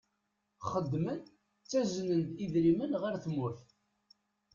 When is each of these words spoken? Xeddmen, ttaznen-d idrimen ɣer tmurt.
Xeddmen, 0.71 1.19
ttaznen-d 1.23 2.29
idrimen 2.45 2.91
ɣer 3.01 3.13
tmurt. 3.23 3.67